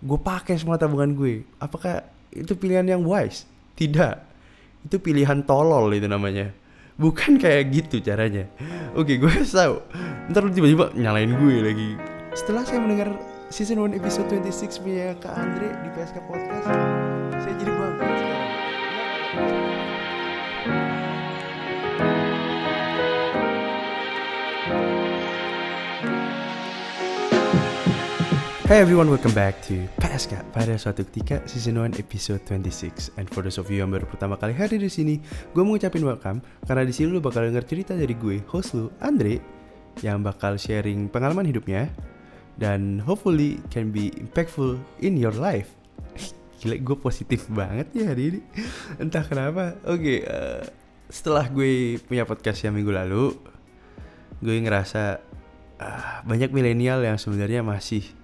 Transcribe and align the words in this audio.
gue 0.00 0.18
pakai 0.20 0.60
semua 0.60 0.76
tabungan 0.76 1.16
gue 1.16 1.44
apakah 1.56 2.04
itu 2.32 2.52
pilihan 2.52 2.84
yang 2.84 3.02
wise? 3.04 3.48
Tidak. 3.76 4.14
Itu 4.84 5.00
pilihan 5.00 5.44
tolol 5.48 5.88
itu 5.96 6.04
namanya. 6.04 6.52
Bukan 6.96 7.36
kayak 7.40 7.72
gitu 7.72 8.00
caranya. 8.00 8.48
Oke 8.96 9.16
gue 9.16 9.32
tahu. 9.44 9.80
Ntar 10.32 10.40
lu 10.44 10.52
tiba-tiba 10.52 10.92
nyalain 10.96 11.32
gue 11.32 11.56
lagi. 11.60 11.90
Setelah 12.36 12.64
saya 12.68 12.80
mendengar 12.84 13.16
season 13.48 13.80
1 13.80 13.96
episode 13.96 14.28
26 14.28 14.82
punya 14.82 15.14
Kak 15.22 15.32
Andre 15.38 15.70
di 15.86 15.88
PSK 15.94 16.18
Podcast 16.26 16.66
saya 17.40 17.54
jadi 17.62 17.72
bangga. 17.72 18.06
sekarang 19.36 19.75
Hey 28.66 28.82
everyone, 28.82 29.06
welcome 29.06 29.30
back 29.30 29.62
to 29.70 29.86
PSK 30.02 30.42
pada 30.50 30.74
suatu 30.74 31.06
ketika 31.06 31.38
season 31.46 31.78
1 31.78 32.02
episode 32.02 32.42
26. 32.50 33.14
And 33.14 33.30
for 33.30 33.46
those 33.46 33.62
of 33.62 33.70
you 33.70 33.78
yang 33.78 33.94
baru 33.94 34.10
pertama 34.10 34.34
kali 34.34 34.58
hadir 34.58 34.82
di 34.82 34.90
sini, 34.90 35.22
gue 35.54 35.62
mau 35.62 35.78
ngucapin 35.78 36.02
welcome 36.02 36.42
karena 36.66 36.82
di 36.82 36.90
sini 36.90 37.14
lu 37.14 37.22
bakal 37.22 37.46
denger 37.46 37.62
cerita 37.62 37.94
dari 37.94 38.18
gue, 38.18 38.42
host 38.50 38.74
lu, 38.74 38.90
Andre, 38.98 39.38
yang 40.02 40.18
bakal 40.26 40.58
sharing 40.58 41.06
pengalaman 41.06 41.46
hidupnya 41.46 41.94
dan 42.58 42.98
hopefully 43.06 43.62
can 43.70 43.94
be 43.94 44.10
impactful 44.18 44.74
in 44.98 45.14
your 45.14 45.38
life. 45.38 45.70
Gila, 46.58 46.82
gue 46.82 46.96
positif 46.98 47.46
banget 47.46 47.86
ya 47.94 48.10
hari 48.10 48.34
ini. 48.34 48.40
Entah 48.98 49.22
kenapa. 49.22 49.78
Oke, 49.86 50.26
eh, 50.26 50.62
setelah 51.06 51.46
gue 51.46 52.02
punya 52.02 52.26
podcast 52.26 52.66
yang 52.66 52.74
minggu 52.74 52.90
lalu, 52.90 53.30
gue 54.42 54.58
ngerasa 54.58 55.22
ah, 55.78 56.26
banyak 56.26 56.50
milenial 56.50 57.06
yang 57.06 57.14
sebenarnya 57.14 57.62
masih 57.62 58.15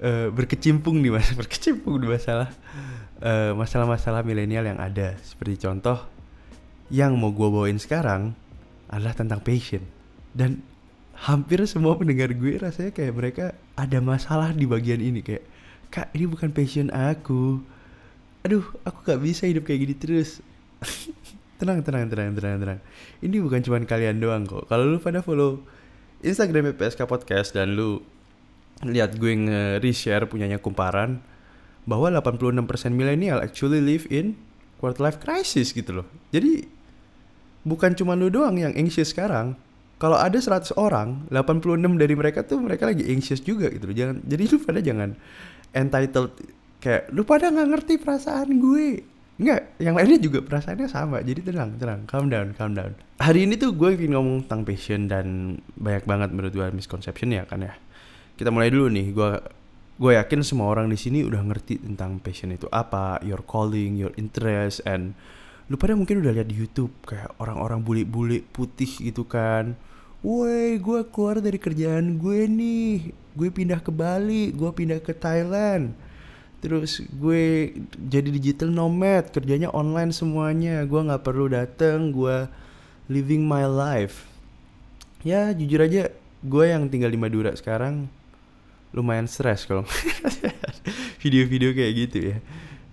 eh, 0.00 0.28
berkecimpung 0.28 1.00
di 1.00 1.08
mas 1.08 1.32
berkecimpung 1.38 2.00
di 2.00 2.08
masalah 2.08 2.52
eh, 3.20 3.52
masalah-masalah 3.56 4.22
milenial 4.26 4.64
yang 4.66 4.80
ada. 4.80 5.16
Seperti 5.20 5.66
contoh 5.66 6.00
yang 6.92 7.18
mau 7.18 7.34
gue 7.34 7.48
bawain 7.48 7.80
sekarang 7.80 8.36
adalah 8.90 9.14
tentang 9.16 9.42
passion. 9.42 9.82
Dan 10.36 10.62
hampir 11.16 11.64
semua 11.64 11.96
pendengar 11.96 12.30
gue 12.36 12.60
rasanya 12.60 12.92
kayak 12.92 13.14
mereka 13.16 13.44
ada 13.74 13.98
masalah 14.04 14.52
di 14.52 14.68
bagian 14.68 15.00
ini. 15.00 15.24
Kayak 15.24 15.44
kak 15.88 16.12
ini 16.12 16.24
bukan 16.28 16.52
passion 16.52 16.92
aku. 16.92 17.64
Aduh 18.46 18.62
aku 18.86 18.98
gak 19.02 19.20
bisa 19.24 19.48
hidup 19.48 19.66
kayak 19.66 19.80
gini 19.88 19.94
terus. 19.96 20.38
Tenang 21.56 21.80
tenang 21.80 22.04
tenang 22.12 22.36
tenang 22.36 22.60
tenang. 22.60 22.80
Ini 23.24 23.40
bukan 23.40 23.64
cuman 23.64 23.88
kalian 23.88 24.20
doang 24.20 24.44
kok. 24.44 24.68
Kalau 24.68 24.84
lu 24.84 25.00
pada 25.00 25.24
follow 25.24 25.64
Instagram 26.20 26.76
PSK 26.76 27.08
Podcast 27.08 27.56
dan 27.56 27.72
lu 27.72 28.04
lihat 28.84 29.16
gue 29.16 29.32
nge-reshare 29.32 30.28
punyanya 30.28 30.60
kumparan 30.60 31.24
bahwa 31.88 32.12
86% 32.12 32.92
milenial 32.92 33.40
actually 33.40 33.80
live 33.80 34.04
in 34.12 34.36
quarter 34.76 35.00
life 35.00 35.22
crisis 35.22 35.72
gitu 35.72 36.02
loh. 36.02 36.06
Jadi 36.34 36.66
bukan 37.64 37.96
cuma 37.96 38.18
lu 38.18 38.28
doang 38.28 38.58
yang 38.58 38.74
anxious 38.76 39.14
sekarang. 39.14 39.56
Kalau 39.96 40.20
ada 40.20 40.36
100 40.36 40.76
orang, 40.76 41.24
86 41.32 41.96
dari 41.96 42.12
mereka 42.12 42.44
tuh 42.44 42.60
mereka 42.60 42.84
lagi 42.84 43.08
anxious 43.08 43.40
juga 43.40 43.72
gitu 43.72 43.88
loh. 43.88 43.96
Jangan 43.96 44.16
jadi 44.28 44.42
lu 44.44 44.56
pada 44.60 44.80
jangan 44.84 45.10
entitled 45.72 46.32
kayak 46.84 47.08
lu 47.16 47.24
pada 47.24 47.48
nggak 47.48 47.68
ngerti 47.72 47.94
perasaan 47.96 48.60
gue. 48.60 49.16
Enggak, 49.36 49.76
yang 49.76 50.00
lainnya 50.00 50.16
juga 50.16 50.40
perasaannya 50.40 50.88
sama. 50.88 51.20
Jadi 51.20 51.44
tenang, 51.44 51.76
tenang, 51.76 52.08
calm 52.08 52.32
down, 52.32 52.56
calm 52.56 52.72
down. 52.72 52.96
Hari 53.20 53.44
ini 53.44 53.60
tuh 53.60 53.76
gue 53.76 53.92
ingin 53.92 54.16
ngomong 54.16 54.48
tentang 54.48 54.64
passion 54.64 55.12
dan 55.12 55.56
banyak 55.76 56.08
banget 56.08 56.28
menurut 56.32 56.52
gue 56.56 56.66
misconception 56.72 57.36
ya 57.36 57.44
kan 57.44 57.60
ya. 57.60 57.76
Kita 58.36 58.52
mulai 58.52 58.68
dulu 58.68 58.92
nih. 58.92 59.16
Gue 59.16 59.32
gue 59.96 60.12
yakin 60.12 60.44
semua 60.44 60.68
orang 60.68 60.92
di 60.92 60.98
sini 61.00 61.24
udah 61.24 61.40
ngerti 61.40 61.80
tentang 61.80 62.20
passion 62.20 62.52
itu 62.52 62.68
apa, 62.68 63.16
your 63.24 63.40
calling, 63.40 63.96
your 63.96 64.12
interest, 64.20 64.84
and 64.84 65.16
lu 65.72 65.80
pada 65.80 65.96
mungkin 65.96 66.20
udah 66.20 66.36
lihat 66.36 66.52
di 66.52 66.56
YouTube 66.60 66.92
kayak 67.08 67.32
orang-orang 67.40 67.80
bule-bule 67.80 68.44
putih 68.52 68.88
gitu 69.00 69.24
kan. 69.24 69.72
Woi, 70.20 70.76
gue 70.76 71.00
keluar 71.08 71.40
dari 71.40 71.56
kerjaan 71.56 72.20
gue 72.20 72.44
nih. 72.44 73.08
Gue 73.32 73.48
pindah 73.48 73.80
ke 73.80 73.88
Bali, 73.88 74.52
gue 74.52 74.68
pindah 74.68 75.00
ke 75.00 75.16
Thailand. 75.16 75.96
Terus 76.60 77.00
gue 77.08 77.72
jadi 77.96 78.28
digital 78.28 78.68
nomad, 78.68 79.32
kerjanya 79.32 79.72
online 79.72 80.12
semuanya. 80.12 80.84
Gue 80.84 81.00
nggak 81.08 81.24
perlu 81.24 81.48
dateng, 81.48 82.12
gue 82.12 82.44
living 83.08 83.48
my 83.48 83.64
life. 83.64 84.28
Ya 85.24 85.56
jujur 85.56 85.80
aja, 85.80 86.12
gue 86.44 86.64
yang 86.68 86.84
tinggal 86.92 87.08
di 87.08 87.16
Madura 87.16 87.56
sekarang 87.56 88.12
lumayan 88.94 89.26
stres 89.26 89.66
kalau 89.66 89.82
video-video 91.22 91.74
kayak 91.74 91.92
gitu 92.06 92.18
ya. 92.32 92.36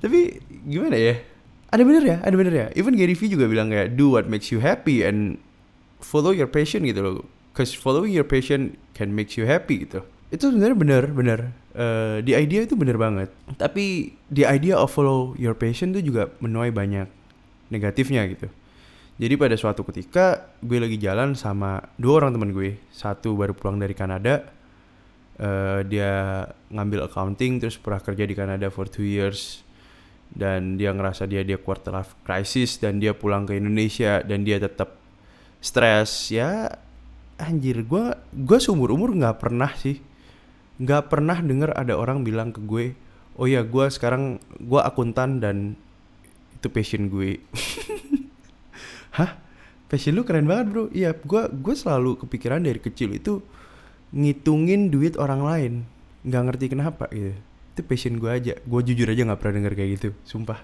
Tapi 0.02 0.42
gimana 0.66 0.98
ya? 0.98 1.16
Ada 1.74 1.84
bener 1.86 2.04
ya, 2.06 2.18
ada 2.22 2.36
bener 2.38 2.54
ya. 2.54 2.68
Even 2.78 2.94
Gary 2.94 3.18
Vee 3.18 3.34
juga 3.34 3.50
bilang 3.50 3.74
kayak 3.74 3.98
do 3.98 4.14
what 4.14 4.30
makes 4.30 4.54
you 4.54 4.62
happy 4.62 5.02
and 5.02 5.42
follow 6.04 6.30
your 6.30 6.50
passion 6.50 6.86
gitu 6.86 7.02
loh. 7.02 7.26
Cause 7.54 7.74
following 7.74 8.14
your 8.14 8.26
passion 8.26 8.78
can 8.94 9.14
make 9.14 9.34
you 9.38 9.46
happy 9.50 9.86
gitu. 9.86 10.06
Itu 10.34 10.50
sebenarnya 10.50 10.78
bener, 10.78 11.04
bener. 11.14 11.40
Eh, 11.74 12.22
di 12.22 12.38
idea 12.38 12.66
itu 12.66 12.78
bener 12.78 12.98
banget. 13.02 13.34
Tapi 13.58 14.14
the 14.30 14.46
idea 14.46 14.78
of 14.78 14.94
follow 14.94 15.34
your 15.42 15.58
passion 15.58 15.94
tuh 15.94 16.06
juga 16.06 16.30
menuai 16.42 16.70
banyak 16.70 17.10
negatifnya 17.74 18.26
gitu. 18.30 18.50
Jadi 19.18 19.34
pada 19.38 19.54
suatu 19.58 19.86
ketika 19.86 20.50
gue 20.62 20.78
lagi 20.82 20.98
jalan 20.98 21.38
sama 21.38 21.86
dua 22.02 22.22
orang 22.22 22.38
teman 22.38 22.50
gue. 22.54 22.78
Satu 22.94 23.34
baru 23.38 23.54
pulang 23.58 23.78
dari 23.78 23.94
Kanada. 23.94 24.46
Eh, 25.44 25.82
dia 25.92 26.48
ngambil 26.72 27.12
accounting 27.12 27.60
terus 27.60 27.76
pernah 27.76 28.00
kerja 28.00 28.24
di 28.24 28.32
Kanada 28.32 28.72
for 28.72 28.88
two 28.88 29.04
years. 29.04 29.60
Dan 30.32 30.80
dia 30.80 30.96
ngerasa 30.96 31.28
dia 31.28 31.44
dia 31.44 31.60
quarter 31.60 31.94
life 31.94 32.16
crisis 32.24 32.80
dan 32.80 32.98
dia 32.98 33.12
pulang 33.14 33.44
ke 33.44 33.60
Indonesia 33.60 34.24
dan 34.24 34.48
dia 34.48 34.58
tetap 34.58 34.96
stres. 35.60 36.32
Ya 36.32 36.80
anjir 37.36 37.84
gue 37.84 38.16
gue 38.32 38.58
seumur 38.64 38.96
umur 38.96 39.12
nggak 39.12 39.44
pernah 39.44 39.76
sih. 39.76 40.00
Nggak 40.80 41.12
pernah 41.12 41.38
denger 41.44 41.76
ada 41.76 41.94
orang 42.00 42.24
bilang 42.24 42.56
ke 42.56 42.64
gue 42.64 42.96
oh 43.38 43.50
ya 43.50 43.66
gue 43.66 43.86
sekarang 43.90 44.38
gue 44.62 44.82
akuntan 44.82 45.44
dan 45.44 45.76
itu 46.56 46.68
passion 46.72 47.12
gue. 47.12 47.44
Hah? 49.20 49.44
Passion 49.92 50.16
lu 50.16 50.24
keren 50.24 50.48
banget 50.48 50.66
bro. 50.72 50.84
Iya 50.90 51.12
gue 51.14 51.44
gue 51.52 51.76
selalu 51.76 52.16
kepikiran 52.26 52.64
dari 52.64 52.80
kecil 52.80 53.12
itu 53.12 53.44
ngitungin 54.14 54.94
duit 54.94 55.18
orang 55.18 55.42
lain. 55.42 55.74
Nggak 56.24 56.44
ngerti 56.48 56.66
kenapa 56.72 57.10
gitu. 57.10 57.34
Itu 57.74 57.82
passion 57.84 58.22
gue 58.22 58.30
aja. 58.30 58.54
Gue 58.64 58.82
jujur 58.86 59.10
aja 59.10 59.26
nggak 59.26 59.40
pernah 59.42 59.54
denger 59.60 59.74
kayak 59.74 59.90
gitu 60.00 60.10
sumpah. 60.24 60.62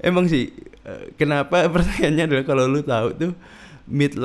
Emang 0.00 0.26
sih 0.26 0.50
eh, 0.88 1.12
kenapa 1.14 1.64
pertanyaannya 1.74 2.24
adalah 2.26 2.44
kalau 2.48 2.64
lu 2.66 2.80
tahu 2.80 3.08
tuh 3.14 3.32
mid 3.84 4.16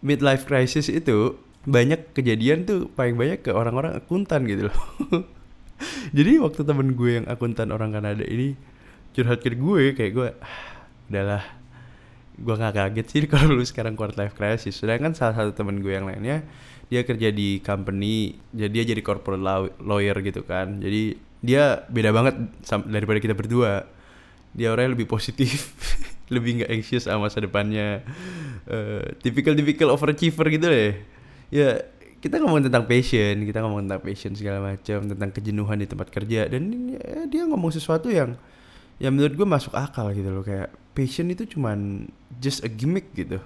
midlife 0.00 0.48
crisis 0.48 0.88
itu 0.88 1.36
banyak 1.68 2.16
kejadian 2.16 2.64
tuh 2.64 2.88
paling 2.96 3.18
banyak 3.18 3.44
ke 3.44 3.52
orang-orang 3.52 3.92
akuntan 4.00 4.48
gitu 4.48 4.72
loh. 4.72 4.78
Jadi 6.16 6.40
waktu 6.42 6.64
temen 6.64 6.96
gue 6.96 7.22
yang 7.22 7.26
akuntan 7.28 7.70
orang 7.70 7.94
Kanada 7.94 8.24
ini 8.24 8.56
curhat 9.12 9.44
ke 9.44 9.52
gue 9.52 9.92
kayak 9.92 10.12
gue 10.16 10.28
ah, 10.40 10.56
udahlah. 11.12 11.44
Gue 12.38 12.54
nggak 12.54 12.74
kaget 12.74 13.06
sih 13.10 13.20
kalau 13.28 13.58
lu 13.58 13.64
sekarang 13.66 13.98
quarter 13.98 14.16
life 14.16 14.34
crisis. 14.38 14.80
Sedangkan 14.80 15.12
salah 15.12 15.36
satu 15.36 15.52
temen 15.52 15.84
gue 15.84 15.92
yang 15.92 16.08
lainnya 16.08 16.46
dia 16.88 17.04
kerja 17.04 17.28
di 17.28 17.60
company 17.60 18.32
jadi 18.52 18.70
dia 18.72 18.84
jadi 18.96 19.02
corporate 19.04 19.40
law- 19.44 19.74
lawyer 19.80 20.16
gitu 20.24 20.42
kan. 20.44 20.80
Jadi 20.80 21.20
dia 21.44 21.84
beda 21.86 22.10
banget 22.10 22.34
daripada 22.88 23.18
kita 23.20 23.36
berdua. 23.36 23.84
Dia 24.56 24.72
orangnya 24.72 24.96
lebih 24.96 25.06
positif 25.06 25.76
lebih 26.34 26.64
nggak 26.64 26.70
anxious 26.72 27.04
sama 27.06 27.28
masa 27.28 27.44
depannya. 27.44 28.00
Eh, 28.64 29.04
tipikal 29.20 29.52
tipikal 29.52 29.92
overachiever 29.92 30.48
gitu 30.48 30.66
deh. 30.66 30.96
Ya 31.52 31.84
kita 32.18 32.42
ngomong 32.42 32.66
tentang 32.66 32.88
passion 32.88 33.46
kita 33.46 33.62
ngomong 33.62 33.86
tentang 33.86 34.02
passion 34.02 34.32
segala 34.34 34.58
macam 34.74 34.98
tentang 35.06 35.30
kejenuhan 35.30 35.78
di 35.78 35.86
tempat 35.86 36.08
kerja. 36.08 36.48
Dan 36.48 36.96
ya, 36.96 37.28
dia 37.28 37.44
ngomong 37.44 37.68
sesuatu 37.68 38.08
yang 38.08 38.34
yang 38.98 39.14
menurut 39.14 39.36
gue 39.36 39.46
masuk 39.46 39.76
akal 39.76 40.08
gitu 40.16 40.32
loh. 40.32 40.40
Kayak 40.40 40.72
passion 40.96 41.28
itu 41.28 41.44
cuman 41.44 42.08
just 42.40 42.64
a 42.64 42.70
gimmick 42.72 43.12
gitu 43.12 43.38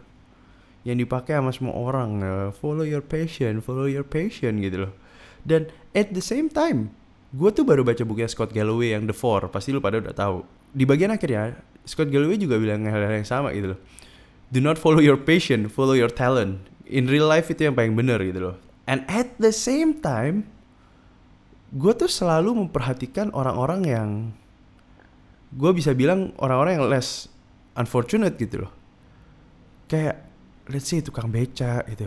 yang 0.82 0.98
dipakai 0.98 1.38
sama 1.38 1.50
semua 1.54 1.74
orang 1.78 2.10
eh, 2.22 2.48
follow 2.54 2.82
your 2.82 3.02
passion 3.02 3.62
follow 3.62 3.86
your 3.86 4.06
passion 4.06 4.58
gitu 4.58 4.88
loh. 4.88 4.92
Dan 5.42 5.70
at 5.94 6.14
the 6.14 6.22
same 6.22 6.46
time 6.50 6.94
gue 7.34 7.50
tuh 7.50 7.64
baru 7.64 7.82
baca 7.82 8.02
bukunya 8.04 8.28
Scott 8.30 8.52
Galloway 8.52 8.94
yang 8.94 9.08
The 9.08 9.16
Four 9.16 9.48
pasti 9.50 9.72
lu 9.74 9.80
pada 9.82 9.98
udah 9.98 10.14
tahu. 10.14 10.44
Di 10.74 10.84
bagian 10.86 11.14
akhirnya 11.14 11.58
Scott 11.86 12.10
Galloway 12.10 12.38
juga 12.38 12.58
bilang 12.58 12.86
hal, 12.86 13.02
-hal 13.02 13.14
yang 13.22 13.26
sama 13.26 13.54
gitu 13.54 13.74
loh. 13.74 13.80
Do 14.52 14.60
not 14.60 14.76
follow 14.76 15.00
your 15.00 15.18
passion 15.18 15.70
follow 15.70 15.94
your 15.94 16.10
talent. 16.12 16.66
In 16.86 17.08
real 17.08 17.24
life 17.30 17.48
itu 17.48 17.64
yang 17.64 17.78
paling 17.78 17.96
bener 17.96 18.20
gitu 18.20 18.52
loh. 18.52 18.56
And 18.84 19.06
at 19.06 19.38
the 19.38 19.54
same 19.54 20.02
time 20.02 20.50
gue 21.72 21.92
tuh 21.96 22.10
selalu 22.10 22.52
memperhatikan 22.66 23.32
orang-orang 23.32 23.80
yang 23.88 24.08
gue 25.56 25.70
bisa 25.72 25.96
bilang 25.96 26.36
orang-orang 26.36 26.80
yang 26.80 26.86
less 26.88 27.32
unfortunate 27.76 28.36
gitu 28.36 28.68
loh. 28.68 28.72
Kayak 29.88 30.31
let's 30.70 30.86
say 30.86 31.02
tukang 31.02 31.30
beca 31.32 31.82
gitu. 31.90 32.06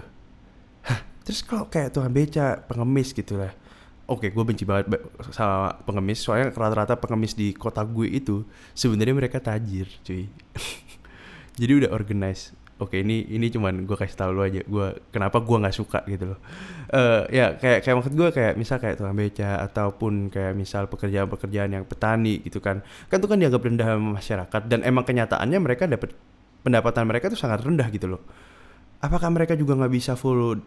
Hah, 0.85 0.99
terus 1.25 1.43
kalau 1.43 1.67
kayak 1.67 1.91
tukang 1.91 2.13
beca 2.13 2.61
pengemis 2.69 3.11
gitu 3.11 3.35
lah. 3.35 3.51
Oke 4.05 4.29
gue 4.29 4.43
benci 4.45 4.69
banget 4.69 4.85
ba- 4.85 5.01
sama 5.33 5.81
pengemis 5.81 6.21
soalnya 6.21 6.53
rata-rata 6.53 6.93
pengemis 6.93 7.33
di 7.33 7.57
kota 7.57 7.81
gue 7.81 8.05
itu 8.05 8.45
sebenarnya 8.77 9.17
mereka 9.17 9.41
tajir 9.41 9.89
cuy. 10.05 10.29
Jadi 11.59 11.71
udah 11.83 11.89
organize. 11.89 12.53
Oke 12.77 13.01
ini 13.01 13.23
ini 13.31 13.47
cuman 13.49 13.87
gue 13.87 13.97
kasih 13.97 14.19
tau 14.19 14.35
lu 14.35 14.43
aja 14.45 14.61
gue 14.61 14.87
kenapa 15.09 15.41
gue 15.41 15.57
nggak 15.57 15.73
suka 15.75 16.05
gitu 16.05 16.35
loh. 16.35 16.39
Eh 16.93 17.33
ya 17.33 17.57
kayak 17.57 17.81
kayak 17.81 17.95
maksud 17.97 18.13
gue 18.13 18.29
kayak 18.29 18.53
misal 18.61 18.77
kayak 18.77 18.95
tukang 19.01 19.17
beca 19.17 19.49
ataupun 19.65 20.13
kayak 20.29 20.53
misal 20.53 20.85
pekerjaan-pekerjaan 20.85 21.71
yang 21.73 21.83
petani 21.89 22.45
gitu 22.45 22.61
kan. 22.61 22.85
Kan 23.09 23.17
itu 23.17 23.27
kan 23.31 23.41
dianggap 23.41 23.61
rendah 23.65 23.89
masyarakat 23.97 24.61
dan 24.69 24.85
emang 24.85 25.01
kenyataannya 25.01 25.57
mereka 25.57 25.89
dapat 25.89 26.13
pendapatan 26.61 27.09
mereka 27.09 27.33
tuh 27.33 27.39
sangat 27.39 27.65
rendah 27.65 27.89
gitu 27.89 28.05
loh 28.05 28.21
apakah 29.01 29.29
mereka 29.31 29.53
juga 29.55 29.75
nggak 29.75 29.93
bisa 29.93 30.13
follow 30.15 30.59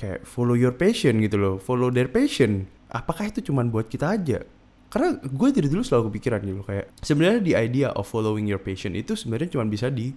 kayak 0.00 0.24
follow 0.24 0.56
your 0.56 0.72
passion 0.72 1.20
gitu 1.20 1.36
loh 1.36 1.54
follow 1.60 1.92
their 1.92 2.08
passion? 2.08 2.68
Apakah 2.90 3.30
itu 3.30 3.40
cuman 3.50 3.70
buat 3.70 3.86
kita 3.86 4.16
aja? 4.16 4.42
Karena 4.90 5.14
gue 5.22 5.48
dari 5.54 5.70
dulu 5.70 5.86
selalu 5.86 6.10
kepikiran 6.10 6.40
gitu 6.42 6.62
kayak 6.66 6.90
sebenarnya 6.98 7.40
the 7.46 7.54
idea 7.54 7.88
of 7.94 8.10
following 8.10 8.50
your 8.50 8.58
passion 8.58 8.98
itu 8.98 9.14
sebenarnya 9.14 9.54
cuma 9.54 9.64
bisa 9.70 9.86
di 9.86 10.10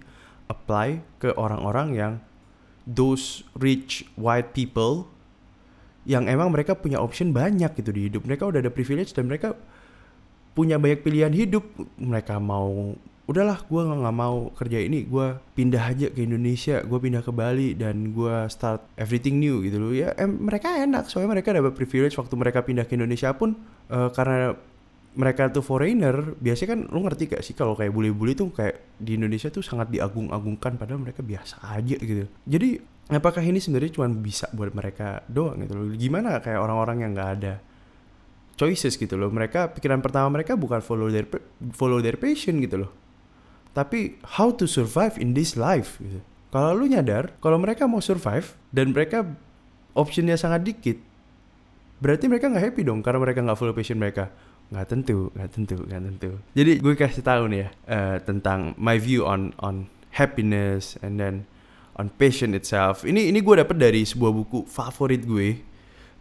apply 0.50 0.98
ke 1.22 1.30
orang-orang 1.38 1.88
yang 1.94 2.12
those 2.84 3.46
rich 3.56 4.04
white 4.18 4.52
people 4.52 5.08
yang 6.04 6.28
emang 6.28 6.52
mereka 6.52 6.76
punya 6.76 7.00
option 7.00 7.32
banyak 7.32 7.72
gitu 7.80 7.90
di 7.90 8.12
hidup. 8.12 8.28
Mereka 8.28 8.44
udah 8.44 8.60
ada 8.60 8.68
privilege 8.68 9.16
dan 9.16 9.24
mereka 9.30 9.56
punya 10.52 10.76
banyak 10.76 11.00
pilihan 11.00 11.32
hidup. 11.32 11.64
Mereka 11.96 12.36
mau 12.42 12.92
udahlah 13.24 13.56
gue 13.64 13.80
nggak 13.80 14.16
mau 14.16 14.52
kerja 14.52 14.84
ini 14.84 15.08
gue 15.08 15.40
pindah 15.56 15.80
aja 15.80 16.12
ke 16.12 16.28
Indonesia 16.28 16.84
gue 16.84 16.98
pindah 17.00 17.24
ke 17.24 17.32
Bali 17.32 17.72
dan 17.72 18.12
gue 18.12 18.36
start 18.52 18.84
everything 19.00 19.40
new 19.40 19.64
gitu 19.64 19.80
loh. 19.80 19.92
Ya 19.96 20.12
em, 20.20 20.44
mereka 20.44 20.76
enak 20.76 21.08
soalnya 21.08 21.40
mereka 21.40 21.56
dapat 21.56 21.72
privilege 21.72 22.20
waktu 22.20 22.34
mereka 22.36 22.60
pindah 22.60 22.84
ke 22.84 23.00
Indonesia 23.00 23.32
pun 23.32 23.56
eh, 23.88 24.10
karena 24.12 24.52
mereka 25.14 25.48
tuh 25.48 25.64
foreigner 25.64 26.36
biasanya 26.36 26.68
kan 26.76 26.80
lu 26.90 27.00
ngerti 27.06 27.22
gak 27.32 27.42
sih 27.46 27.54
kalau 27.56 27.78
kayak 27.78 27.94
bule-bule 27.94 28.34
tuh 28.34 28.50
kayak 28.50 28.98
di 28.98 29.16
Indonesia 29.16 29.48
tuh 29.48 29.62
sangat 29.62 29.88
diagung-agungkan 29.88 30.76
padahal 30.76 31.00
mereka 31.00 31.24
biasa 31.24 31.64
aja 31.64 31.96
gitu. 31.96 32.28
Jadi 32.44 32.82
apakah 33.08 33.40
ini 33.40 33.56
sebenarnya 33.62 33.94
cuma 33.94 34.10
bisa 34.10 34.50
buat 34.52 34.74
mereka 34.76 35.24
doang 35.30 35.64
gitu 35.64 35.72
loh? 35.72 35.86
Gimana 35.96 36.44
kayak 36.44 36.60
orang-orang 36.60 37.08
yang 37.08 37.10
nggak 37.16 37.30
ada 37.40 37.54
choices 38.58 39.00
gitu 39.00 39.16
loh? 39.16 39.32
Mereka 39.32 39.72
pikiran 39.78 40.04
pertama 40.04 40.28
mereka 40.34 40.58
bukan 40.58 40.84
follow 40.84 41.08
their 41.08 41.24
follow 41.72 42.04
their 42.04 42.20
passion 42.20 42.60
gitu 42.60 42.84
loh 42.84 43.03
tapi 43.74 44.16
how 44.38 44.54
to 44.54 44.70
survive 44.70 45.18
in 45.18 45.34
this 45.34 45.58
life 45.58 45.98
gitu. 45.98 46.22
Kalau 46.54 46.70
lu 46.70 46.86
nyadar, 46.86 47.34
kalau 47.42 47.58
mereka 47.58 47.90
mau 47.90 47.98
survive 47.98 48.54
dan 48.70 48.94
mereka 48.94 49.26
optionnya 49.90 50.38
sangat 50.38 50.62
dikit, 50.62 51.02
berarti 51.98 52.30
mereka 52.30 52.46
nggak 52.46 52.70
happy 52.70 52.86
dong 52.86 53.02
karena 53.02 53.18
mereka 53.18 53.42
nggak 53.42 53.58
follow 53.58 53.74
passion 53.74 53.98
mereka. 53.98 54.30
Nggak 54.70 54.86
tentu, 54.86 55.34
nggak 55.34 55.50
tentu, 55.50 55.76
nggak 55.82 56.02
tentu. 56.14 56.30
Jadi 56.54 56.72
gue 56.78 56.94
kasih 56.94 57.26
tahu 57.26 57.50
nih 57.50 57.58
ya 57.66 57.68
eh, 57.90 58.16
tentang 58.22 58.78
my 58.78 58.94
view 59.02 59.26
on 59.26 59.50
on 59.58 59.90
happiness 60.14 60.94
and 61.02 61.18
then 61.18 61.50
on 61.98 62.06
passion 62.14 62.54
itself. 62.54 63.02
Ini 63.02 63.34
ini 63.34 63.42
gue 63.42 63.54
dapet 63.58 63.74
dari 63.74 64.06
sebuah 64.06 64.30
buku 64.30 64.70
favorit 64.70 65.26
gue. 65.26 65.58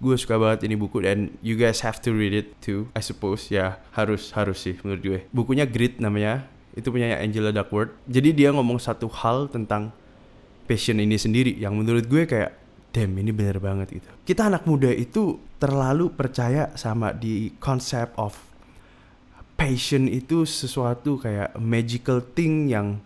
Gue 0.01 0.15
suka 0.17 0.35
banget 0.41 0.65
ini 0.65 0.75
buku 0.75 1.05
dan 1.05 1.29
you 1.45 1.55
guys 1.55 1.85
have 1.85 2.01
to 2.01 2.09
read 2.09 2.33
it 2.33 2.57
too. 2.57 2.89
I 2.97 3.05
suppose 3.05 3.53
ya 3.53 3.77
harus 3.93 4.33
harus 4.33 4.65
sih 4.65 4.81
menurut 4.81 5.01
gue. 5.05 5.19
Bukunya 5.29 5.69
Grit 5.69 6.01
namanya. 6.01 6.49
Itu 6.73 6.89
punya 6.89 7.21
Angela 7.21 7.53
Duckworth. 7.53 7.93
Jadi 8.09 8.33
dia 8.33 8.49
ngomong 8.49 8.81
satu 8.81 9.05
hal 9.09 9.49
tentang 9.49 9.93
passion 10.65 10.97
ini 10.97 11.19
sendiri 11.19 11.53
yang 11.59 11.77
menurut 11.77 12.09
gue 12.09 12.25
kayak 12.25 12.51
damn 12.93 13.13
ini 13.17 13.33
bener 13.33 13.57
banget 13.57 14.01
gitu. 14.01 14.09
Kita 14.25 14.49
anak 14.49 14.65
muda 14.69 14.89
itu 14.89 15.37
terlalu 15.57 16.13
percaya 16.13 16.73
sama 16.77 17.13
di 17.13 17.53
konsep 17.57 18.13
of 18.17 18.37
passion 19.57 20.09
itu 20.09 20.45
sesuatu 20.45 21.21
kayak 21.21 21.57
magical 21.61 22.21
thing 22.21 22.69
yang 22.69 23.01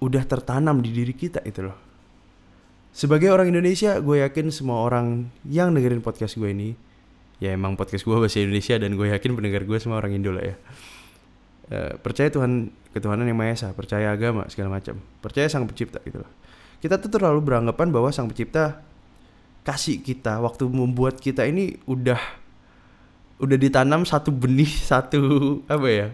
udah 0.00 0.24
tertanam 0.24 0.80
di 0.80 0.90
diri 0.90 1.14
kita 1.14 1.44
itu 1.44 1.68
loh. 1.68 1.76
Sebagai 2.90 3.30
orang 3.30 3.54
Indonesia, 3.54 4.02
gue 4.02 4.26
yakin 4.26 4.50
semua 4.50 4.82
orang 4.82 5.30
yang 5.46 5.70
dengerin 5.70 6.02
podcast 6.02 6.34
gue 6.34 6.50
ini, 6.50 6.74
ya 7.38 7.54
emang 7.54 7.78
podcast 7.78 8.02
gue 8.02 8.16
bahasa 8.18 8.42
Indonesia 8.42 8.74
dan 8.82 8.98
gue 8.98 9.06
yakin 9.14 9.38
pendengar 9.38 9.62
gue 9.62 9.78
semua 9.78 10.02
orang 10.02 10.18
Indo 10.18 10.34
lah 10.34 10.42
ya. 10.42 10.56
Eh, 11.70 11.94
percaya 12.02 12.26
Tuhan 12.34 12.74
ketuhanan 12.90 13.30
yang 13.30 13.38
Maha 13.38 13.54
Esa, 13.54 13.70
percaya 13.70 14.10
agama 14.10 14.42
segala 14.50 14.74
macam, 14.74 14.98
percaya 15.22 15.46
Sang 15.46 15.62
Pencipta 15.70 16.02
gitu 16.02 16.18
loh. 16.18 16.30
Kita 16.82 16.98
tuh 16.98 17.06
terlalu 17.06 17.46
beranggapan 17.46 17.94
bahwa 17.94 18.10
Sang 18.10 18.26
Pencipta 18.26 18.82
kasih 19.62 20.02
kita 20.02 20.42
waktu 20.42 20.66
membuat 20.66 21.22
kita 21.22 21.46
ini 21.46 21.78
udah 21.86 22.18
udah 23.38 23.54
ditanam 23.54 24.02
satu 24.02 24.34
benih 24.34 24.66
satu 24.90 25.20
apa 25.70 25.88
ya 25.88 26.08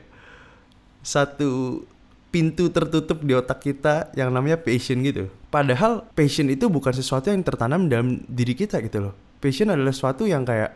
satu 1.00 1.80
pintu 2.28 2.68
tertutup 2.68 3.24
di 3.24 3.32
otak 3.32 3.64
kita 3.64 4.12
yang 4.12 4.28
namanya 4.28 4.60
passion 4.60 5.00
gitu. 5.00 5.32
Padahal 5.48 6.04
passion 6.12 6.52
itu 6.52 6.68
bukan 6.68 6.92
sesuatu 6.92 7.32
yang 7.32 7.40
tertanam 7.40 7.88
dalam 7.88 8.20
diri 8.28 8.52
kita 8.52 8.84
gitu 8.84 9.08
loh. 9.08 9.14
Passion 9.40 9.72
adalah 9.72 9.96
sesuatu 9.96 10.28
yang 10.28 10.44
kayak 10.44 10.68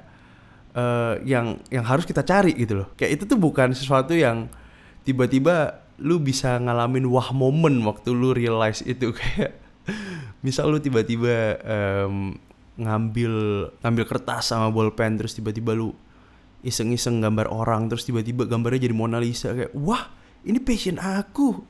eh, 0.72 1.14
yang 1.28 1.60
yang 1.68 1.84
harus 1.84 2.08
kita 2.08 2.24
cari 2.24 2.56
gitu 2.56 2.80
loh. 2.80 2.88
Kayak 2.96 3.20
itu 3.20 3.22
tuh 3.28 3.36
bukan 3.36 3.76
sesuatu 3.76 4.16
yang 4.16 4.48
tiba-tiba 5.04 5.84
lu 6.00 6.16
bisa 6.20 6.56
ngalamin 6.56 7.04
wah 7.12 7.28
momen 7.32 7.84
waktu 7.84 8.12
lu 8.12 8.32
realize 8.32 8.80
itu 8.84 9.12
kayak 9.18 9.56
misal 10.40 10.72
lu 10.72 10.80
tiba-tiba 10.80 11.60
em, 11.60 12.36
ngambil 12.80 13.32
ngambil 13.84 14.04
kertas 14.08 14.52
sama 14.52 14.72
bolpen 14.72 15.20
terus 15.20 15.36
tiba-tiba 15.36 15.76
lu 15.76 15.92
iseng-iseng 16.64 17.20
gambar 17.20 17.48
orang 17.48 17.88
terus 17.88 18.04
tiba-tiba 18.08 18.44
gambarnya 18.48 18.88
jadi 18.88 18.94
Mona 18.96 19.20
Lisa 19.20 19.52
kayak 19.52 19.72
wah 19.76 20.20
ini 20.44 20.58
passion 20.60 20.96
aku. 21.00 21.48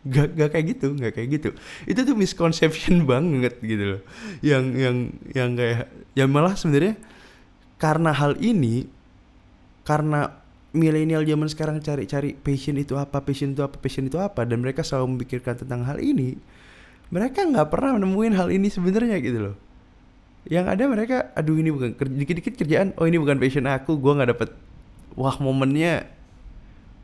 Gak, 0.00 0.32
gak 0.32 0.56
kayak 0.56 0.66
gitu 0.72 0.96
gak 0.96 1.12
kayak 1.12 1.28
gitu. 1.28 1.48
Itu 1.84 2.08
tuh 2.08 2.16
misconception 2.16 3.04
banget 3.10 3.60
gitu 3.60 3.84
loh. 3.84 4.02
Yang 4.40 4.64
yang 4.80 4.96
yang 5.36 5.50
kayak 5.52 5.92
yang 6.16 6.28
malah 6.32 6.56
sebenarnya 6.56 6.96
karena 7.76 8.16
hal 8.16 8.40
ini 8.40 8.88
karena 9.84 10.39
milenial 10.70 11.26
zaman 11.26 11.48
sekarang 11.50 11.76
cari-cari 11.82 12.38
passion 12.38 12.78
itu 12.78 12.94
apa 12.94 13.18
passion 13.26 13.54
itu 13.54 13.62
apa 13.66 13.74
passion 13.78 14.06
itu 14.06 14.18
apa 14.22 14.46
dan 14.46 14.62
mereka 14.62 14.86
selalu 14.86 15.18
memikirkan 15.18 15.58
tentang 15.58 15.82
hal 15.82 15.98
ini 15.98 16.38
mereka 17.10 17.42
nggak 17.42 17.68
pernah 17.74 17.98
menemuin 17.98 18.38
hal 18.38 18.48
ini 18.54 18.70
sebenarnya 18.70 19.18
gitu 19.18 19.50
loh. 19.50 19.56
Yang 20.46 20.66
ada 20.72 20.84
mereka 20.86 21.16
aduh 21.34 21.58
ini 21.58 21.74
bukan 21.74 21.92
dikit-dikit 21.98 22.54
kerjaan 22.56 22.94
oh 22.96 23.04
ini 23.04 23.18
bukan 23.18 23.36
passion 23.36 23.66
aku 23.66 23.98
gua 23.98 24.22
nggak 24.22 24.30
dapet. 24.38 24.50
Wah 25.18 25.34
momennya 25.42 26.06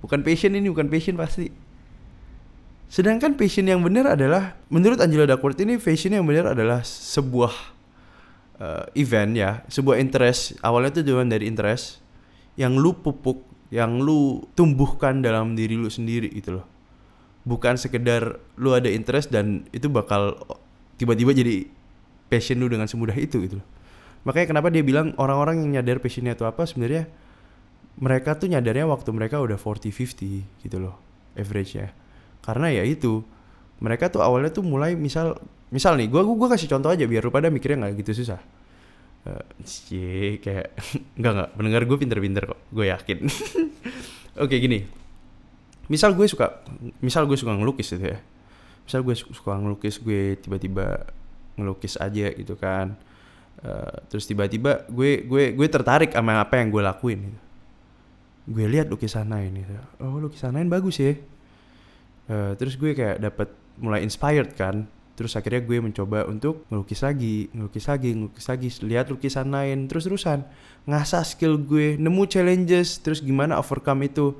bukan 0.00 0.23
passion 0.23 0.55
ini 0.55 0.71
bukan 0.71 0.87
passion 0.87 1.19
pasti. 1.19 1.50
Sedangkan 2.87 3.35
passion 3.35 3.67
yang 3.67 3.83
benar 3.83 4.14
adalah 4.14 4.55
menurut 4.71 5.02
Angela 5.02 5.26
Duckworth 5.26 5.59
ini 5.59 5.75
passion 5.83 6.14
yang 6.14 6.23
benar 6.23 6.55
adalah 6.55 6.87
sebuah 6.87 7.52
eh, 8.62 9.02
event 9.02 9.35
ya 9.35 9.67
sebuah 9.67 9.99
interest. 9.99 10.55
Awalnya 10.62 11.02
tuh 11.02 11.05
cuma 11.05 11.26
dari 11.26 11.50
interest 11.50 11.99
yang 12.55 12.79
lu 12.79 12.95
pupuk 12.95 13.56
yang 13.71 13.99
lu 13.99 14.47
tumbuhkan 14.55 15.21
dalam 15.21 15.59
diri 15.59 15.75
lu 15.75 15.91
sendiri 15.91 16.31
gitu 16.31 16.63
loh 16.63 16.67
bukan 17.47 17.79
sekedar 17.79 18.43
lu 18.59 18.75
ada 18.75 18.91
interest 18.91 19.31
dan 19.31 19.63
itu 19.71 19.87
bakal 19.87 20.35
tiba-tiba 20.99 21.31
jadi 21.31 21.71
passion 22.27 22.59
lu 22.59 22.67
dengan 22.67 22.91
semudah 22.91 23.15
itu 23.15 23.39
gitu 23.47 23.63
loh. 23.63 23.67
Makanya 24.27 24.51
kenapa 24.51 24.69
dia 24.75 24.83
bilang 24.83 25.15
orang-orang 25.15 25.63
yang 25.63 25.79
nyadar 25.79 26.03
passionnya 26.03 26.35
itu 26.35 26.43
apa 26.43 26.67
sebenarnya 26.67 27.07
mereka 28.03 28.35
tuh 28.35 28.51
nyadarnya 28.51 28.91
waktu 28.91 29.09
mereka 29.15 29.39
udah 29.39 29.55
40-50 29.55 30.67
gitu 30.67 30.77
loh 30.83 30.99
average-nya. 31.39 31.95
Karena 32.43 32.75
ya 32.75 32.83
itu 32.83 33.23
mereka 33.79 34.11
tuh 34.11 34.27
awalnya 34.27 34.51
tuh 34.51 34.67
mulai 34.67 34.99
misal 34.99 35.39
misal 35.71 35.95
nih 35.95 36.11
gua 36.11 36.27
gua, 36.27 36.51
kasih 36.51 36.67
contoh 36.67 36.91
aja 36.91 37.07
biar 37.07 37.23
lu 37.23 37.31
pada 37.31 37.47
mikirnya 37.47 37.87
nggak 37.87 38.03
gitu 38.03 38.27
susah. 38.27 38.43
Eh, 39.26 39.42
cie, 39.66 40.38
kayak 40.38 40.78
enggak 41.18 41.33
enggak 41.35 41.50
pendengar 41.59 41.83
gue 41.83 41.97
pinter-pinter 41.99 42.45
kok. 42.47 42.61
Gue 42.71 42.87
yakin. 42.87 43.18
Oke 44.45 44.56
gini. 44.56 44.87
Misal 45.87 46.14
gue 46.14 46.26
suka 46.26 46.62
misal 46.99 47.26
gue 47.26 47.35
suka 47.35 47.54
ngelukis 47.54 47.90
gitu 47.90 48.06
ya. 48.06 48.18
Misal 48.87 49.02
gue 49.02 49.14
su- 49.14 49.30
suka 49.35 49.59
ngelukis 49.59 49.99
gue 49.99 50.38
tiba-tiba 50.38 51.06
ngelukis 51.59 51.99
aja 51.99 52.30
gitu 52.30 52.54
kan. 52.54 52.95
Eh, 53.62 53.95
terus 54.06 54.26
tiba-tiba 54.26 54.87
gue 54.87 55.25
gue 55.25 55.45
gue 55.54 55.66
tertarik 55.66 56.14
sama 56.14 56.38
apa 56.38 56.61
yang 56.61 56.71
gue 56.71 56.83
lakuin 56.85 57.18
gitu. 57.26 57.40
gue 58.47 58.66
lihat 58.71 58.87
lukisan 58.87 59.26
lain 59.26 59.59
gitu. 59.59 59.75
Oh 59.99 60.23
lukisan 60.23 60.54
lain 60.54 60.71
bagus 60.71 61.02
ya. 61.02 61.18
Eh, 62.26 62.52
terus 62.54 62.78
gue 62.78 62.95
kayak 62.95 63.18
dapat 63.18 63.49
mulai 63.78 64.02
inspired 64.02 64.54
kan 64.54 64.87
terus 65.17 65.33
akhirnya 65.35 65.65
gue 65.65 65.81
mencoba 65.81 66.29
untuk 66.29 66.69
ngelukis 66.69 67.01
lagi 67.01 67.49
ngelukis 67.57 67.89
lagi 67.89 68.11
ngelukis 68.13 68.47
lagi 68.47 68.69
lihat 68.85 69.09
lukisan 69.09 69.49
lain 69.49 69.89
terus 69.89 70.05
terusan 70.05 70.45
ngasah 70.87 71.25
skill 71.27 71.59
gue 71.59 71.97
nemu 71.97 72.23
challenges 72.31 73.03
terus 73.03 73.25
gimana 73.25 73.59
overcome 73.59 74.07
itu 74.07 74.37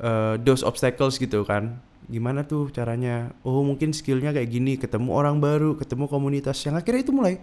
eh, 0.00 0.34
those 0.42 0.64
obstacles 0.64 1.20
gitu 1.20 1.44
kan. 1.44 1.78
Gimana 2.10 2.42
tuh 2.44 2.68
caranya? 2.74 3.30
Oh 3.46 3.62
mungkin 3.62 3.94
skillnya 3.94 4.34
kayak 4.34 4.48
gini 4.50 4.74
ketemu 4.76 5.10
orang 5.14 5.38
baru 5.38 5.78
ketemu 5.78 6.10
komunitas. 6.10 6.58
Yang 6.64 6.82
akhirnya 6.82 7.02
itu 7.06 7.14
mulai 7.14 7.34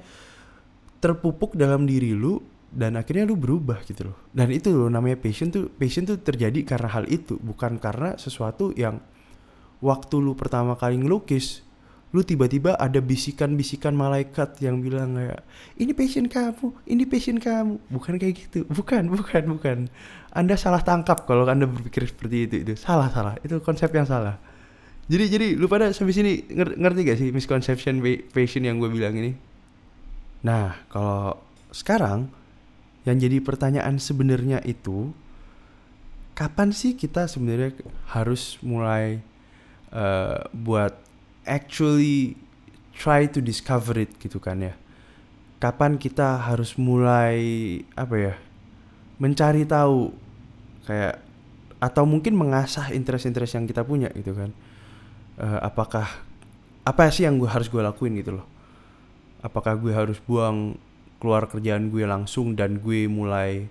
terpupuk 1.00 1.56
dalam 1.56 1.88
diri 1.88 2.12
lu 2.12 2.44
dan 2.70 3.00
akhirnya 3.00 3.26
lu 3.26 3.40
berubah 3.40 3.82
gitu 3.88 4.12
loh. 4.12 4.18
Dan 4.36 4.52
itu 4.52 4.70
loh 4.74 4.92
namanya 4.92 5.18
passion 5.18 5.50
tuh 5.50 5.72
passion 5.72 6.06
tuh 6.06 6.20
terjadi 6.20 6.66
karena 6.68 6.90
hal 6.92 7.06
itu 7.08 7.40
bukan 7.40 7.80
karena 7.80 8.20
sesuatu 8.20 8.76
yang 8.76 9.00
waktu 9.80 10.16
lu 10.20 10.36
pertama 10.36 10.76
kali 10.76 11.00
ngelukis 11.00 11.64
lu 12.10 12.26
tiba-tiba 12.26 12.74
ada 12.74 12.98
bisikan-bisikan 12.98 13.94
malaikat 13.94 14.58
yang 14.66 14.82
bilang 14.82 15.14
kayak 15.14 15.46
ini 15.78 15.94
passion 15.94 16.26
kamu, 16.26 16.74
ini 16.90 17.04
passion 17.06 17.38
kamu, 17.38 17.78
bukan 17.94 18.14
kayak 18.18 18.34
gitu, 18.34 18.66
bukan, 18.66 19.14
bukan, 19.14 19.44
bukan. 19.46 19.78
Anda 20.34 20.58
salah 20.58 20.82
tangkap 20.82 21.30
kalau 21.30 21.46
anda 21.46 21.70
berpikir 21.70 22.10
seperti 22.10 22.50
itu, 22.50 22.56
itu 22.66 22.74
salah, 22.82 23.14
salah, 23.14 23.38
itu 23.46 23.62
konsep 23.62 23.94
yang 23.94 24.10
salah. 24.10 24.42
Jadi, 25.10 25.26
jadi 25.26 25.48
lu 25.58 25.66
pada 25.66 25.90
sampai 25.90 26.14
sini 26.14 26.32
ngerti 26.54 27.00
gak 27.06 27.18
sih 27.18 27.30
misconception 27.34 28.02
passion 28.30 28.66
yang 28.66 28.78
gue 28.78 28.90
bilang 28.90 29.14
ini? 29.18 29.34
Nah, 30.46 30.82
kalau 30.90 31.38
sekarang 31.74 32.30
yang 33.06 33.18
jadi 33.18 33.42
pertanyaan 33.42 33.98
sebenarnya 33.98 34.62
itu 34.66 35.14
kapan 36.38 36.70
sih 36.72 36.94
kita 36.94 37.26
sebenarnya 37.26 37.74
harus 38.14 38.62
mulai 38.62 39.20
uh, 39.90 40.46
buat 40.54 41.09
actually 41.48 42.36
try 42.96 43.28
to 43.28 43.40
discover 43.40 43.96
it 43.96 44.12
gitu 44.20 44.40
kan 44.40 44.60
ya. 44.60 44.74
Kapan 45.60 46.00
kita 46.00 46.40
harus 46.40 46.76
mulai 46.80 47.40
apa 47.96 48.16
ya? 48.16 48.36
Mencari 49.20 49.68
tahu 49.68 50.16
kayak 50.88 51.20
atau 51.80 52.04
mungkin 52.04 52.36
mengasah 52.36 52.92
interest-interest 52.92 53.56
yang 53.56 53.66
kita 53.68 53.84
punya 53.84 54.12
gitu 54.16 54.36
kan. 54.36 54.52
Uh, 55.40 55.60
apakah 55.64 56.08
apa 56.84 57.08
sih 57.12 57.24
yang 57.24 57.40
gue 57.40 57.48
harus 57.48 57.72
gue 57.72 57.80
lakuin 57.80 58.20
gitu 58.20 58.40
loh? 58.40 58.48
Apakah 59.40 59.80
gue 59.80 59.96
harus 59.96 60.20
buang 60.20 60.76
keluar 61.20 61.48
kerjaan 61.48 61.92
gue 61.92 62.08
langsung 62.08 62.56
dan 62.56 62.80
gue 62.80 63.08
mulai 63.08 63.68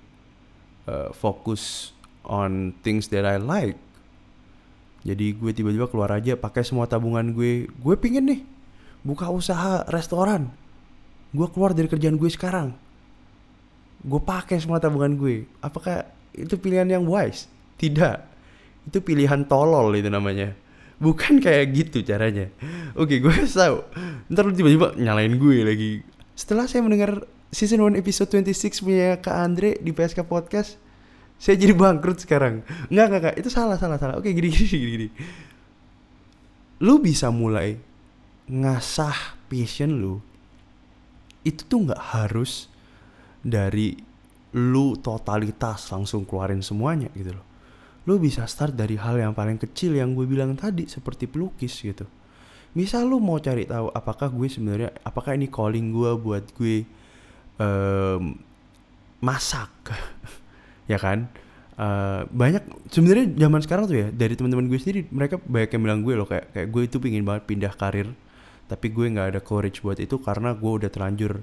uh, 0.88 1.12
fokus 1.16 1.92
on 2.25 2.76
things 2.84 3.08
that 3.08 3.25
I 3.25 3.40
like 3.40 3.76
jadi 5.07 5.26
gue 5.35 5.50
tiba-tiba 5.55 5.87
keluar 5.87 6.11
aja 6.11 6.35
pakai 6.35 6.67
semua 6.67 6.90
tabungan 6.90 7.31
gue. 7.31 7.71
Gue 7.78 7.95
pingin 7.95 8.26
nih 8.26 8.40
buka 9.07 9.31
usaha 9.31 9.87
restoran. 9.87 10.50
Gue 11.31 11.47
keluar 11.52 11.76
dari 11.76 11.87
kerjaan 11.87 12.19
gue 12.19 12.31
sekarang. 12.31 12.75
Gue 14.02 14.21
pakai 14.23 14.59
semua 14.59 14.83
tabungan 14.83 15.14
gue. 15.14 15.47
Apakah 15.62 16.09
itu 16.35 16.59
pilihan 16.59 16.88
yang 16.88 17.05
wise? 17.07 17.47
Tidak. 17.78 18.17
Itu 18.90 18.99
pilihan 19.05 19.47
tolol 19.47 19.95
itu 19.95 20.11
namanya. 20.11 20.55
Bukan 20.99 21.38
kayak 21.38 21.67
gitu 21.78 22.02
caranya. 22.02 22.50
Oke 22.99 23.23
gue 23.23 23.35
tahu. 23.55 23.87
Ntar 24.35 24.43
lu 24.50 24.52
tiba-tiba 24.55 24.99
nyalain 24.99 25.35
gue 25.38 25.57
lagi. 25.62 25.90
Setelah 26.35 26.67
saya 26.67 26.83
mendengar 26.83 27.23
season 27.55 27.81
1 27.87 27.99
episode 28.02 28.31
26 28.35 28.83
punya 28.83 29.19
Kak 29.23 29.37
Andre 29.37 29.78
di 29.78 29.95
PSK 29.95 30.26
Podcast 30.26 30.76
saya 31.38 31.54
jadi 31.54 31.73
bangkrut 31.73 32.18
sekarang. 32.18 32.66
Nggak 32.90 33.07
nggak 33.07 33.21
nggak. 33.23 33.37
Itu 33.38 33.49
salah 33.49 33.78
salah 33.78 33.97
salah. 33.97 34.18
Oke 34.18 34.35
gini 34.37 34.50
gini 34.50 34.87
gini 34.90 35.09
lu 36.78 37.02
bisa 37.02 37.30
mulai 37.35 37.75
ngasah 38.47 39.38
passion 39.50 39.99
lu 39.99 40.23
itu 41.42 41.66
tuh 41.66 41.90
nggak 41.90 42.02
harus 42.14 42.71
dari 43.42 43.99
lu 44.54 44.97
totalitas 44.99 45.90
langsung 45.92 46.25
keluarin 46.25 46.64
semuanya 46.64 47.12
gitu 47.12 47.37
loh. 47.37 47.47
Lu 48.09 48.16
bisa 48.16 48.49
start 48.49 48.73
dari 48.73 48.97
hal 48.97 49.21
yang 49.21 49.37
paling 49.37 49.61
kecil 49.61 49.92
yang 49.92 50.16
gue 50.16 50.25
bilang 50.25 50.57
tadi 50.57 50.88
seperti 50.88 51.28
pelukis 51.28 51.76
gitu. 51.85 52.09
Misal 52.73 53.04
lu 53.04 53.21
mau 53.21 53.37
cari 53.37 53.68
tahu 53.68 53.92
apakah 53.92 54.33
gue 54.33 54.49
sebenarnya 54.49 54.90
apakah 55.04 55.37
ini 55.37 55.52
calling 55.52 55.92
gue 55.92 56.11
buat 56.16 56.45
gue 56.57 56.88
um, 57.61 58.33
masak 59.21 59.73
ya 60.88 60.99
kan? 60.99 61.28
Uh, 61.78 62.26
banyak 62.35 62.66
sebenarnya 62.90 63.38
zaman 63.38 63.61
sekarang 63.62 63.85
tuh 63.87 63.97
ya 64.02 64.09
dari 64.11 64.35
teman-teman 64.35 64.66
gue 64.66 64.83
sendiri 64.83 65.07
mereka 65.14 65.38
banyak 65.38 65.71
yang 65.78 65.83
bilang 65.87 66.00
gue 66.02 66.14
loh 66.18 66.26
kayak 66.26 66.50
kayak 66.50 66.68
gue 66.75 66.83
itu 66.90 66.97
pingin 66.99 67.23
banget 67.23 67.47
pindah 67.47 67.71
karir 67.71 68.11
tapi 68.66 68.90
gue 68.90 69.07
nggak 69.07 69.30
ada 69.30 69.38
courage 69.38 69.78
buat 69.78 69.95
itu 70.02 70.18
karena 70.18 70.59
gue 70.59 70.66
udah 70.66 70.90
terlanjur 70.90 71.38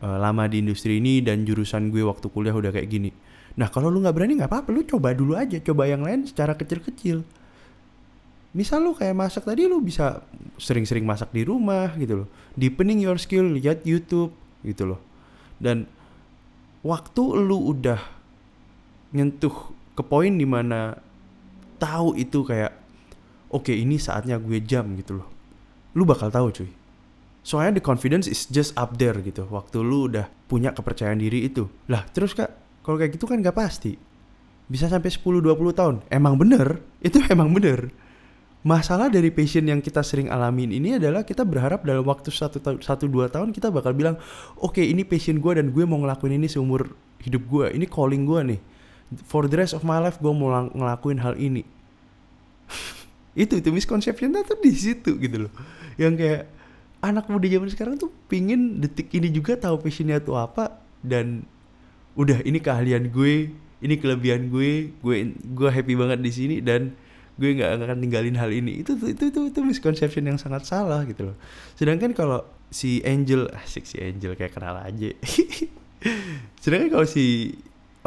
uh, 0.00 0.16
lama 0.16 0.48
di 0.48 0.64
industri 0.64 0.96
ini 1.04 1.20
dan 1.20 1.44
jurusan 1.44 1.92
gue 1.92 2.00
waktu 2.00 2.32
kuliah 2.32 2.56
udah 2.56 2.72
kayak 2.72 2.88
gini. 2.88 3.12
Nah 3.60 3.68
kalau 3.68 3.92
lu 3.92 4.00
nggak 4.00 4.16
berani 4.16 4.40
nggak 4.40 4.48
apa-apa 4.48 4.72
lu 4.72 4.88
coba 4.88 5.12
dulu 5.12 5.36
aja 5.36 5.60
coba 5.60 5.84
yang 5.84 6.00
lain 6.00 6.24
secara 6.24 6.56
kecil-kecil. 6.56 7.20
Misal 8.56 8.80
lu 8.80 8.96
kayak 8.96 9.12
masak 9.12 9.44
tadi 9.44 9.68
lu 9.68 9.84
bisa 9.84 10.24
sering-sering 10.56 11.04
masak 11.04 11.28
di 11.28 11.44
rumah 11.44 11.92
gitu 12.00 12.24
loh 12.24 12.28
deepening 12.58 12.98
your 12.98 13.16
skill 13.22 13.46
lihat 13.54 13.86
YouTube 13.86 14.34
gitu 14.66 14.96
loh. 14.96 15.00
Dan 15.62 15.86
waktu 16.82 17.22
lu 17.38 17.70
udah 17.70 18.17
nyentuh 19.12 19.72
ke 19.96 20.02
poin 20.04 20.30
di 20.30 20.44
mana 20.44 20.94
tahu 21.80 22.14
itu 22.18 22.44
kayak 22.44 22.74
oke 23.50 23.66
okay, 23.66 23.80
ini 23.80 23.96
saatnya 23.96 24.36
gue 24.36 24.60
jam 24.62 24.84
gitu 24.98 25.22
loh. 25.22 25.28
Lu 25.96 26.04
bakal 26.04 26.28
tahu 26.28 26.52
cuy. 26.52 26.70
Soalnya 27.42 27.80
the 27.80 27.84
confidence 27.84 28.28
is 28.28 28.44
just 28.50 28.76
up 28.76 29.00
there 29.00 29.16
gitu. 29.24 29.48
Waktu 29.48 29.80
lu 29.80 30.12
udah 30.12 30.28
punya 30.50 30.74
kepercayaan 30.76 31.18
diri 31.18 31.48
itu. 31.48 31.64
Lah 31.88 32.04
terus 32.12 32.36
kak 32.36 32.52
kalau 32.84 33.00
kayak 33.00 33.16
gitu 33.16 33.24
kan 33.24 33.40
gak 33.40 33.56
pasti. 33.56 33.96
Bisa 34.68 34.84
sampai 34.84 35.08
10-20 35.08 35.48
tahun. 35.72 35.96
Emang 36.12 36.36
bener? 36.36 36.84
Itu 37.00 37.24
emang 37.32 37.56
bener. 37.56 37.88
Masalah 38.68 39.08
dari 39.08 39.32
passion 39.32 39.64
yang 39.64 39.80
kita 39.80 40.04
sering 40.04 40.28
alamin 40.28 40.74
ini 40.74 40.98
adalah 41.00 41.24
kita 41.24 41.46
berharap 41.46 41.86
dalam 41.86 42.04
waktu 42.04 42.28
satu 42.28 42.58
satu 42.82 43.06
dua 43.06 43.30
tahun 43.30 43.54
kita 43.54 43.70
bakal 43.70 43.94
bilang 43.94 44.18
oke 44.58 44.76
okay, 44.76 44.90
ini 44.90 45.06
passion 45.06 45.38
gue 45.38 45.52
dan 45.56 45.70
gue 45.70 45.86
mau 45.86 45.96
ngelakuin 46.02 46.42
ini 46.42 46.50
seumur 46.50 46.90
hidup 47.22 47.46
gue 47.46 47.66
ini 47.78 47.86
calling 47.86 48.26
gue 48.26 48.40
nih 48.50 48.60
for 49.28 49.48
the 49.48 49.56
rest 49.56 49.72
of 49.72 49.84
my 49.84 49.96
life 50.00 50.20
gue 50.20 50.32
mau 50.32 50.52
ngelakuin 50.72 51.20
hal 51.20 51.34
ini. 51.38 51.64
Itu 53.38 53.62
itu 53.62 53.70
misconceptionnya 53.70 54.42
tuh 54.42 54.58
di 54.58 54.74
situ 54.74 55.14
gitu 55.14 55.46
loh. 55.46 55.52
Yang 55.94 56.14
kayak 56.18 56.42
anak 56.98 57.30
muda 57.30 57.46
zaman 57.46 57.70
sekarang 57.70 57.94
tuh 57.94 58.10
pingin 58.26 58.82
detik 58.82 59.14
ini 59.14 59.30
juga 59.30 59.54
tahu 59.54 59.78
passionnya 59.78 60.18
tuh 60.18 60.34
apa 60.34 60.82
dan 61.06 61.46
udah 62.18 62.42
ini 62.42 62.58
keahlian 62.58 63.14
gue 63.14 63.54
ini 63.78 63.94
kelebihan 64.02 64.50
gue 64.50 64.90
gue 64.90 65.16
gue 65.38 65.68
happy 65.70 65.94
banget 65.94 66.18
di 66.18 66.32
sini 66.34 66.56
dan 66.58 66.98
gue 67.38 67.54
nggak 67.54 67.78
akan 67.78 67.98
tinggalin 68.02 68.34
hal 68.34 68.50
ini. 68.50 68.82
Itu 68.82 68.98
itu 68.98 69.14
itu 69.14 69.24
itu, 69.30 69.40
itu 69.54 69.60
misconception 69.62 70.26
yang 70.26 70.38
sangat 70.42 70.66
salah 70.66 71.06
gitu 71.06 71.30
loh. 71.30 71.36
Sedangkan 71.78 72.10
kalau 72.10 72.42
si 72.74 72.98
Angel 73.06 73.46
asik 73.54 73.86
si 73.86 74.02
Angel 74.02 74.34
kayak 74.34 74.58
kenal 74.58 74.74
aja. 74.74 75.14
Sedangkan 76.62 76.90
kalau 76.90 77.06
si 77.06 77.54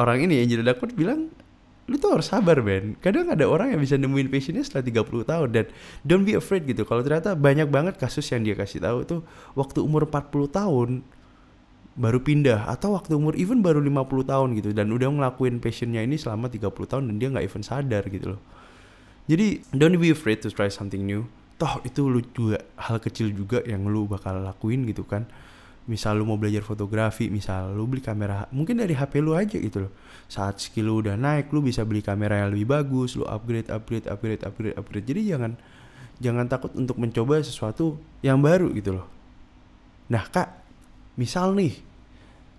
orang 0.02 0.26
ini 0.26 0.44
jadi 0.50 0.66
Dakot 0.66 0.98
bilang 0.98 1.30
lu 1.92 2.00
tuh 2.00 2.16
harus 2.16 2.32
sabar 2.32 2.64
Ben. 2.64 2.96
Kadang 3.04 3.28
ada 3.28 3.44
orang 3.44 3.76
yang 3.76 3.82
bisa 3.84 4.00
nemuin 4.00 4.32
passionnya 4.32 4.64
setelah 4.64 5.04
30 5.04 5.28
tahun 5.28 5.48
dan 5.52 5.66
don't 6.08 6.24
be 6.24 6.40
afraid 6.40 6.64
gitu. 6.64 6.88
Kalau 6.88 7.04
ternyata 7.04 7.36
banyak 7.36 7.68
banget 7.68 8.00
kasus 8.00 8.24
yang 8.32 8.48
dia 8.48 8.56
kasih 8.56 8.80
tahu 8.80 9.04
tuh 9.04 9.20
waktu 9.60 9.84
umur 9.84 10.08
40 10.08 10.32
tahun 10.56 10.90
baru 12.00 12.24
pindah 12.24 12.72
atau 12.72 12.96
waktu 12.96 13.20
umur 13.20 13.36
even 13.36 13.60
baru 13.60 13.84
50 13.84 14.32
tahun 14.32 14.48
gitu 14.56 14.70
dan 14.72 14.88
udah 14.96 15.12
ngelakuin 15.12 15.60
passionnya 15.60 16.00
ini 16.00 16.16
selama 16.16 16.48
30 16.48 16.72
tahun 16.72 17.04
dan 17.12 17.16
dia 17.20 17.28
nggak 17.28 17.46
even 17.46 17.64
sadar 17.66 18.08
gitu 18.08 18.38
loh. 18.38 18.42
Jadi 19.28 19.60
don't 19.76 20.00
be 20.00 20.16
afraid 20.16 20.40
to 20.40 20.48
try 20.48 20.72
something 20.72 21.04
new. 21.04 21.28
Toh 21.60 21.84
itu 21.84 22.08
lu 22.08 22.24
juga 22.32 22.64
hal 22.80 23.04
kecil 23.04 23.36
juga 23.36 23.60
yang 23.68 23.84
lu 23.86 24.08
bakal 24.08 24.40
lakuin 24.40 24.88
gitu 24.88 25.04
kan 25.04 25.28
misal 25.90 26.14
lu 26.14 26.30
mau 26.30 26.38
belajar 26.38 26.62
fotografi 26.62 27.34
misal 27.34 27.74
lu 27.74 27.90
beli 27.90 28.06
kamera 28.06 28.46
mungkin 28.54 28.78
dari 28.78 28.94
HP 28.94 29.18
lu 29.22 29.34
aja 29.34 29.58
gitu 29.58 29.88
loh. 29.90 29.92
Saat 30.30 30.62
skill 30.62 30.88
lu 30.88 30.94
udah 31.02 31.18
naik 31.18 31.50
lu 31.50 31.66
bisa 31.66 31.82
beli 31.82 32.06
kamera 32.06 32.46
yang 32.46 32.54
lebih 32.54 32.70
bagus 32.70 33.18
lu 33.18 33.26
upgrade 33.26 33.68
upgrade 33.74 34.06
upgrade 34.06 34.42
upgrade 34.46 34.76
upgrade. 34.78 35.06
Jadi 35.10 35.22
jangan 35.34 35.52
jangan 36.22 36.46
takut 36.46 36.72
untuk 36.78 37.02
mencoba 37.02 37.42
sesuatu 37.42 37.98
yang 38.22 38.38
baru 38.40 38.70
gitu 38.78 39.02
loh. 39.02 39.08
Nah 40.14 40.22
kak 40.30 40.54
misal 41.18 41.58
nih 41.58 41.74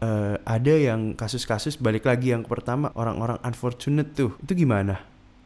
uh, 0.03 0.37
ada 0.43 0.75
yang 0.75 1.15
kasus-kasus 1.15 1.79
balik 1.79 2.05
lagi 2.05 2.35
yang 2.35 2.43
pertama 2.43 2.91
orang-orang 2.99 3.39
unfortunate 3.47 4.13
tuh 4.19 4.35
itu 4.43 4.67
gimana? 4.67 4.99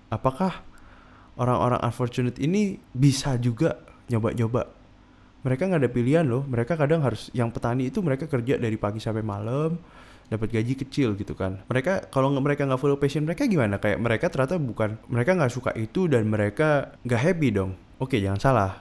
Apakah 0.09 0.65
orang-orang 1.37 1.81
unfortunate 1.85 2.41
ini 2.41 2.81
bisa 2.97 3.37
juga 3.37 3.77
nyoba-nyoba 4.09 4.76
mereka 5.47 5.71
nggak 5.71 5.81
ada 5.87 5.91
pilihan 5.95 6.27
loh. 6.27 6.43
Mereka 6.43 6.75
kadang 6.75 7.07
harus 7.07 7.31
yang 7.31 7.55
petani 7.55 7.87
itu 7.95 8.03
mereka 8.03 8.27
kerja 8.27 8.59
dari 8.59 8.75
pagi 8.75 8.99
sampai 8.99 9.23
malam 9.23 9.79
dapat 10.27 10.51
gaji 10.51 10.75
kecil 10.75 11.15
gitu 11.15 11.39
kan. 11.39 11.63
Mereka 11.71 12.11
kalau 12.11 12.35
mereka 12.43 12.67
nggak 12.67 12.83
follow 12.83 12.99
passion 12.99 13.23
mereka 13.23 13.47
gimana? 13.47 13.79
Kayak 13.79 14.03
mereka 14.03 14.27
ternyata 14.27 14.59
bukan 14.59 14.99
mereka 15.07 15.39
nggak 15.39 15.53
suka 15.55 15.71
itu 15.79 16.11
dan 16.11 16.27
mereka 16.27 16.99
nggak 17.07 17.21
happy 17.23 17.49
dong. 17.55 17.79
Oke 18.03 18.19
jangan 18.19 18.43
salah. 18.43 18.73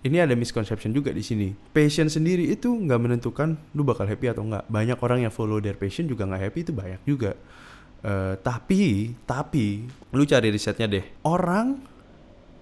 Ini 0.00 0.24
ada 0.24 0.32
misconception 0.32 0.96
juga 0.96 1.12
di 1.12 1.20
sini. 1.20 1.52
Passion 1.52 2.08
sendiri 2.08 2.48
itu 2.48 2.72
nggak 2.72 2.96
menentukan 2.96 3.58
lu 3.76 3.84
bakal 3.84 4.08
happy 4.08 4.32
atau 4.32 4.40
nggak. 4.48 4.72
Banyak 4.72 4.98
orang 5.04 5.28
yang 5.28 5.32
follow 5.34 5.60
their 5.60 5.76
passion 5.76 6.08
juga 6.08 6.24
nggak 6.24 6.48
happy 6.48 6.58
itu 6.64 6.72
banyak 6.72 7.00
juga. 7.04 7.36
Uh, 8.00 8.38
tapi 8.40 9.12
tapi 9.28 9.84
lu 10.16 10.24
cari 10.24 10.48
risetnya 10.48 10.88
deh. 10.88 11.04
Orang 11.28 11.84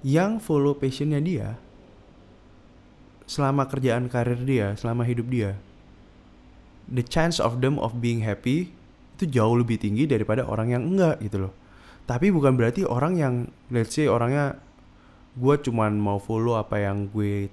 yang 0.02 0.42
follow 0.42 0.74
passionnya 0.74 1.22
dia 1.22 1.54
selama 3.24 3.68
kerjaan 3.68 4.12
karir 4.12 4.40
dia, 4.44 4.76
selama 4.76 5.04
hidup 5.08 5.26
dia, 5.28 5.56
the 6.88 7.04
chance 7.04 7.40
of 7.40 7.64
them 7.64 7.80
of 7.80 7.96
being 8.00 8.20
happy 8.24 8.72
itu 9.14 9.30
jauh 9.30 9.54
lebih 9.56 9.78
tinggi 9.78 10.04
daripada 10.04 10.44
orang 10.44 10.74
yang 10.74 10.82
enggak 10.84 11.22
gitu 11.22 11.48
loh. 11.48 11.52
Tapi 12.04 12.28
bukan 12.28 12.58
berarti 12.58 12.84
orang 12.84 13.16
yang 13.16 13.34
let's 13.72 13.96
say 13.96 14.04
orangnya 14.04 14.60
gue 15.34 15.54
cuman 15.64 15.96
mau 15.96 16.20
follow 16.20 16.60
apa 16.60 16.78
yang 16.82 17.08
gue 17.10 17.48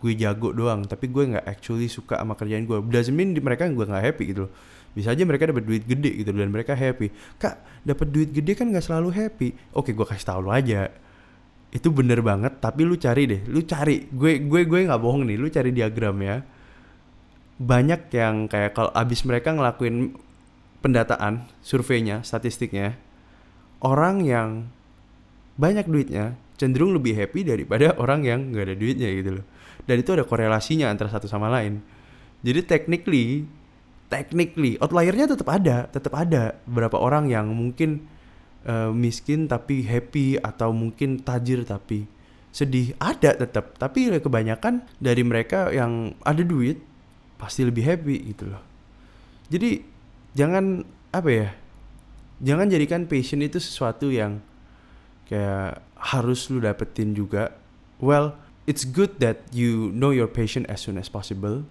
gue 0.00 0.12
jago 0.16 0.56
doang 0.56 0.88
tapi 0.88 1.12
gue 1.12 1.36
nggak 1.36 1.44
actually 1.44 1.84
suka 1.84 2.16
sama 2.16 2.32
kerjaan 2.32 2.64
gue 2.64 2.80
doesn't 2.88 3.12
mean 3.12 3.36
di 3.36 3.42
mereka 3.44 3.68
gue 3.68 3.84
nggak 3.84 4.04
happy 4.14 4.24
gitu 4.30 4.40
loh. 4.46 4.52
Bisa 4.90 5.14
aja 5.14 5.22
mereka 5.22 5.46
dapat 5.50 5.66
duit 5.66 5.86
gede 5.86 6.22
gitu 6.22 6.30
dan 6.34 6.50
mereka 6.50 6.74
happy. 6.74 7.10
Kak 7.38 7.58
dapat 7.82 8.06
duit 8.10 8.30
gede 8.30 8.54
kan 8.54 8.70
nggak 8.70 8.84
selalu 8.86 9.10
happy. 9.10 9.48
Oke 9.74 9.90
gue 9.90 10.06
kasih 10.06 10.26
tau 10.26 10.38
lo 10.38 10.54
aja 10.54 10.90
itu 11.70 11.86
bener 11.94 12.18
banget 12.18 12.58
tapi 12.58 12.82
lu 12.82 12.98
cari 12.98 13.30
deh 13.30 13.42
lu 13.46 13.62
cari. 13.62 14.10
Gue 14.10 14.42
gue 14.42 14.66
gue 14.66 14.80
nggak 14.86 15.00
bohong 15.00 15.26
nih 15.26 15.38
lu 15.38 15.46
cari 15.48 15.70
diagram 15.70 16.18
ya. 16.22 16.42
Banyak 17.60 18.10
yang 18.10 18.50
kayak 18.50 18.72
kalau 18.74 18.90
abis 18.90 19.22
mereka 19.28 19.54
ngelakuin 19.54 20.16
pendataan 20.80 21.44
surveinya 21.60 22.24
statistiknya 22.24 22.96
orang 23.84 24.24
yang 24.24 24.48
banyak 25.60 25.84
duitnya 25.84 26.40
cenderung 26.56 26.96
lebih 26.96 27.16
happy 27.16 27.44
daripada 27.44 27.92
orang 28.02 28.24
yang 28.24 28.52
nggak 28.52 28.64
ada 28.72 28.76
duitnya 28.76 29.08
gitu 29.14 29.30
loh. 29.40 29.46
Dan 29.84 30.02
itu 30.02 30.10
ada 30.12 30.24
korelasinya 30.24 30.92
antara 30.92 31.08
satu 31.08 31.28
sama 31.30 31.48
lain. 31.48 31.80
Jadi 32.40 32.60
technically 32.64 33.44
technically 34.10 34.74
outliernya 34.82 35.30
tetap 35.30 35.46
ada 35.46 35.86
tetap 35.86 36.12
ada 36.18 36.58
beberapa 36.66 36.98
orang 36.98 37.30
yang 37.30 37.46
mungkin 37.54 38.04
uh, 38.66 38.90
miskin 38.92 39.48
tapi 39.48 39.84
happy 39.84 40.36
atau 40.40 40.72
mungkin 40.74 41.20
tajir 41.20 41.64
tapi 41.64 42.04
sedih 42.50 42.98
ada 42.98 43.38
tetap 43.38 43.78
tapi 43.78 44.10
kebanyakan 44.18 44.82
dari 44.98 45.22
mereka 45.22 45.70
yang 45.70 46.18
ada 46.26 46.42
duit 46.42 46.82
pasti 47.38 47.62
lebih 47.62 47.86
happy 47.86 48.34
gitu 48.34 48.50
loh. 48.50 48.62
Jadi 49.48 49.80
jangan 50.34 50.82
apa 51.14 51.30
ya 51.30 51.48
jangan 52.42 52.66
jadikan 52.66 53.06
passion 53.06 53.40
itu 53.42 53.62
sesuatu 53.62 54.10
yang 54.10 54.42
kayak 55.30 55.78
harus 55.94 56.50
lu 56.50 56.58
dapetin 56.58 57.14
juga. 57.14 57.54
Well 58.02 58.34
it's 58.66 58.82
good 58.82 59.22
that 59.22 59.46
you 59.54 59.94
know 59.94 60.10
your 60.10 60.28
passion 60.28 60.66
as 60.66 60.82
soon 60.82 60.98
as 60.98 61.06
possible. 61.06 61.62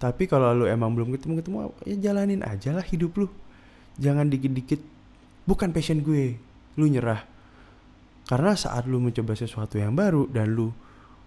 Tapi 0.00 0.24
kalau 0.24 0.52
lu 0.56 0.64
emang 0.64 0.96
belum 0.96 1.14
ketemu 1.14 1.40
ketemu 1.44 1.56
ya 1.84 1.96
jalanin 2.10 2.40
aja 2.42 2.72
lah 2.72 2.84
hidup 2.84 3.12
lu. 3.20 3.28
Jangan 4.00 4.26
dikit-dikit 4.32 4.93
bukan 5.44 5.70
passion 5.72 6.00
gue. 6.04 6.36
Lu 6.76 6.90
nyerah. 6.90 7.24
Karena 8.24 8.56
saat 8.56 8.88
lu 8.88 8.98
mencoba 8.98 9.36
sesuatu 9.36 9.76
yang 9.76 9.92
baru 9.92 10.24
dan 10.32 10.56
lu 10.56 10.72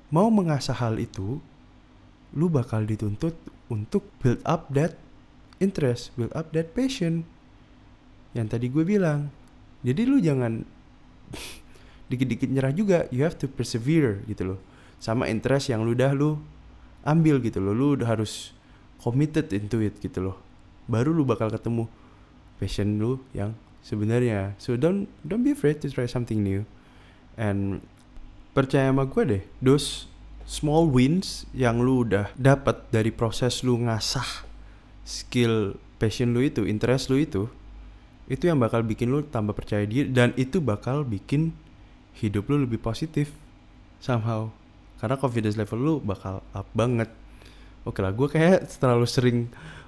mau 0.09 0.27
mengasah 0.33 0.73
hal 0.73 0.97
itu 0.97 1.37
lu 2.33 2.47
bakal 2.49 2.83
dituntut 2.83 3.37
untuk 3.69 4.09
build 4.19 4.41
up 4.43 4.67
that 4.73 4.97
interest 5.61 6.13
build 6.17 6.33
up 6.33 6.53
that 6.53 6.73
passion. 6.73 7.25
Yang 8.33 8.57
tadi 8.57 8.65
gue 8.69 8.83
bilang. 8.85 9.29
Jadi 9.85 10.01
lu 10.09 10.17
jangan 10.17 10.65
dikit-dikit 12.09 12.49
nyerah 12.49 12.73
juga. 12.73 13.05
You 13.13 13.25
have 13.25 13.37
to 13.41 13.49
persevere 13.49 14.25
gitu 14.25 14.53
loh. 14.55 14.59
Sama 14.97 15.29
interest 15.29 15.69
yang 15.69 15.85
lu 15.85 15.93
udah 15.93 16.13
lu 16.17 16.41
ambil 17.05 17.41
gitu 17.41 17.61
loh. 17.61 17.73
Lu 17.73 17.93
udah 17.97 18.09
harus 18.09 18.53
committed 19.01 19.53
into 19.53 19.81
it 19.81 19.97
gitu 20.01 20.21
loh. 20.21 20.37
Baru 20.89 21.13
lu 21.13 21.27
bakal 21.27 21.53
ketemu 21.53 21.85
passion 22.57 22.97
lu 22.97 23.21
yang 23.37 23.53
sebenarnya. 23.87 24.59
So 24.59 24.75
don't 24.75 25.07
don't 25.23 25.47
be 25.47 25.55
afraid 25.55 25.79
to 25.79 25.87
try 25.87 26.11
something 26.11 26.43
new. 26.43 26.67
And 27.39 27.79
percaya 28.51 28.91
sama 28.91 29.07
gue 29.07 29.23
deh 29.23 29.43
those 29.61 30.09
small 30.43 30.89
wins 30.89 31.45
yang 31.53 31.79
lu 31.79 32.03
udah 32.03 32.33
dapat 32.33 32.81
dari 32.89 33.13
proses 33.13 33.61
lu 33.61 33.77
ngasah 33.85 34.43
skill 35.05 35.77
passion 36.01 36.33
lu 36.33 36.41
itu 36.41 36.65
interest 36.65 37.13
lu 37.13 37.21
itu 37.21 37.45
itu 38.27 38.49
yang 38.49 38.59
bakal 38.59 38.81
bikin 38.83 39.13
lu 39.13 39.23
tambah 39.23 39.55
percaya 39.55 39.87
diri 39.87 40.11
dan 40.11 40.35
itu 40.35 40.59
bakal 40.59 41.07
bikin 41.07 41.55
hidup 42.19 42.51
lu 42.51 42.59
lebih 42.65 42.81
positif 42.81 43.31
somehow. 44.03 44.51
Karena 44.97 45.15
confidence 45.15 45.55
level 45.55 45.79
lu 45.79 45.95
bakal 46.01 46.43
up 46.51 46.67
banget. 46.75 47.07
Oke 47.87 48.03
lah 48.03 48.11
gue 48.11 48.27
kayak 48.27 48.67
terlalu 48.81 49.07
sering 49.07 49.37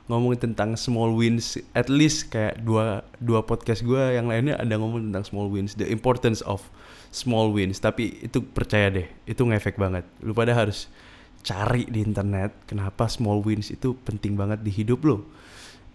ngomongin 0.10 0.52
tentang 0.52 0.74
small 0.74 1.14
wins 1.14 1.62
at 1.78 1.86
least 1.88 2.34
kayak 2.34 2.66
dua 2.66 3.06
dua 3.22 3.46
podcast 3.46 3.86
gue 3.86 4.18
yang 4.18 4.26
lainnya 4.26 4.58
ada 4.58 4.74
ngomong 4.76 5.14
tentang 5.14 5.22
small 5.22 5.48
wins 5.48 5.78
the 5.78 5.86
importance 5.86 6.42
of 6.50 6.66
small 7.14 7.54
wins. 7.54 7.78
Tapi 7.78 8.26
itu 8.26 8.42
percaya 8.42 8.90
deh 8.90 9.08
itu 9.30 9.42
ngefek 9.46 9.78
banget. 9.78 10.04
Lu 10.26 10.34
pada 10.34 10.58
harus 10.58 10.90
cari 11.46 11.88
di 11.88 12.04
internet 12.04 12.52
kenapa 12.68 13.08
small 13.08 13.40
wins 13.46 13.72
itu 13.72 13.96
penting 14.04 14.36
banget 14.36 14.60
di 14.60 14.76
hidup 14.76 15.08
lo 15.08 15.24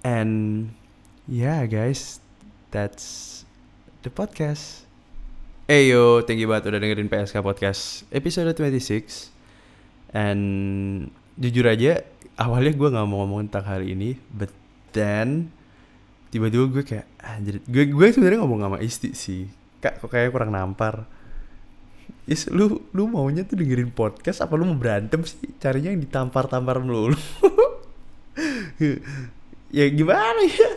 and 0.01 0.73
yeah 1.29 1.69
guys 1.69 2.23
that's 2.73 3.43
the 4.07 4.11
podcast. 4.15 4.89
Hey 5.69 5.93
thank 6.25 6.41
you 6.41 6.49
banget 6.49 6.73
udah 6.73 6.81
dengerin 6.81 7.13
PSK 7.13 7.45
Podcast 7.45 8.09
episode 8.09 8.53
26 8.57 9.35
And 10.15 11.11
jujur 11.35 11.67
aja, 11.67 12.07
awalnya 12.39 12.73
gue 12.75 12.89
gak 12.91 13.07
mau 13.07 13.25
ngomong 13.25 13.47
tentang 13.51 13.67
hari 13.77 13.95
ini 13.95 14.19
But 14.31 14.51
then, 14.95 15.51
tiba-tiba 16.35 16.65
gue 16.71 16.83
kayak 16.83 17.07
anjir 17.23 17.63
Gue, 17.67 17.91
gue 17.91 18.07
sebenarnya 18.11 18.41
ngomong 18.43 18.61
sama 18.63 18.79
Isti 18.83 19.11
sih 19.15 19.43
Kak, 19.79 20.01
kok 20.03 20.11
kayak 20.11 20.35
kurang 20.35 20.55
nampar 20.55 21.07
Is, 22.25 22.49
lu, 22.49 22.89
lu 22.97 23.05
maunya 23.05 23.45
tuh 23.45 23.61
dengerin 23.61 23.93
podcast 23.93 24.41
apa 24.41 24.57
lu 24.57 24.65
mau 24.65 24.79
berantem 24.81 25.21
sih? 25.29 25.45
Carinya 25.61 25.93
yang 25.93 26.01
ditampar-tampar 26.01 26.81
melulu 26.81 27.17
Ya 29.77 29.91
gimana 29.91 30.41
ya? 30.47 30.71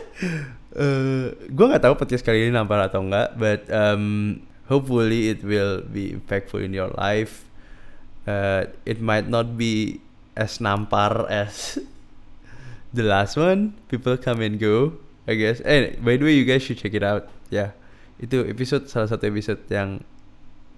Uh, 0.78 1.32
gue 1.48 1.66
gak 1.72 1.82
tahu 1.82 1.94
podcast 1.96 2.22
kali 2.22 2.46
ini 2.46 2.52
nampar 2.52 2.84
atau 2.86 3.02
enggak 3.02 3.34
But 3.34 3.66
um, 3.72 4.04
hopefully 4.68 5.32
it 5.32 5.40
will 5.42 5.82
be 5.82 6.12
impactful 6.12 6.60
in 6.60 6.76
your 6.76 6.92
life 6.94 7.48
uh, 8.28 8.68
it 8.84 9.00
might 9.00 9.26
not 9.26 9.56
be 9.56 10.04
as 10.38 10.62
nampar 10.62 11.26
as 11.26 11.82
the 12.94 13.02
last 13.02 13.34
one 13.34 13.74
people 13.90 14.14
come 14.14 14.38
and 14.38 14.62
go 14.62 14.94
I 15.28 15.36
guess. 15.36 15.60
Eh 15.66 15.98
by 16.00 16.16
the 16.16 16.24
way 16.24 16.34
you 16.38 16.48
guys 16.48 16.64
should 16.64 16.80
check 16.80 16.96
it 16.96 17.04
out. 17.04 17.28
Ya 17.52 17.58
yeah. 17.58 17.70
itu 18.22 18.46
episode 18.48 18.88
salah 18.88 19.10
satu 19.10 19.28
episode 19.28 19.60
yang 19.68 20.00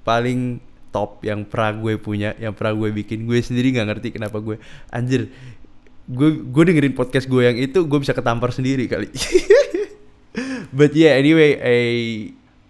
paling 0.02 0.58
top 0.90 1.22
yang 1.22 1.46
pernah 1.46 1.78
gue 1.78 1.94
punya 2.02 2.34
yang 2.40 2.56
pernah 2.56 2.74
gue 2.74 2.90
bikin. 2.90 3.30
Gue 3.30 3.38
sendiri 3.44 3.70
nggak 3.76 3.86
ngerti 3.94 4.08
kenapa 4.18 4.42
gue. 4.42 4.58
Anjir 4.90 5.30
gue 6.10 6.30
gue 6.42 6.62
dengerin 6.66 6.98
podcast 6.98 7.30
gue 7.30 7.42
yang 7.46 7.54
itu 7.54 7.78
gue 7.86 7.98
bisa 8.02 8.10
ketampar 8.10 8.50
sendiri 8.50 8.90
kali. 8.90 9.06
But 10.78 10.98
yeah 10.98 11.14
anyway 11.14 11.54
I 11.62 11.78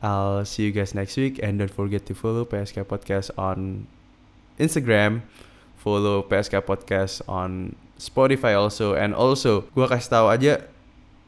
I'll 0.00 0.44
see 0.44 0.68
you 0.68 0.72
guys 0.72 0.92
next 0.92 1.16
week. 1.16 1.40
And 1.40 1.61
don't 1.61 1.72
forget 1.72 2.09
to 2.09 2.16
follow 2.16 2.44
PSK 2.48 2.88
Podcast 2.88 3.33
on 3.37 3.88
Instagram, 4.57 5.24
follow 5.81 6.21
PSK 6.29 6.61
Podcast 6.61 7.25
on 7.25 7.73
Spotify 7.97 8.53
also. 8.53 8.93
And 8.93 9.16
also 9.16 9.64
gua 9.73 9.88
kasih 9.88 10.12
tahu 10.12 10.27
aja 10.29 10.55